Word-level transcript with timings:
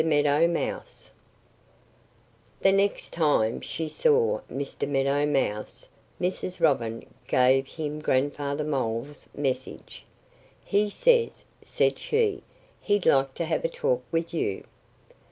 MEADOW 0.03 0.47
MOUSE 0.47 1.11
THE 2.61 2.71
next 2.71 3.13
time 3.13 3.61
she 3.61 3.87
saw 3.87 4.39
Mr. 4.51 4.89
Meadow 4.89 5.27
Mouse 5.27 5.89
Mrs. 6.19 6.59
Robin 6.59 7.05
gave 7.27 7.67
him 7.67 7.99
Grandfather 7.99 8.63
Mole's 8.63 9.29
message. 9.37 10.03
"He 10.65 10.89
says," 10.89 11.43
said 11.63 11.99
she, 11.99 12.41
"he'd 12.81 13.05
like 13.05 13.35
to 13.35 13.45
have 13.45 13.63
a 13.63 13.69
talk 13.69 14.01
with 14.11 14.33
you." 14.33 14.63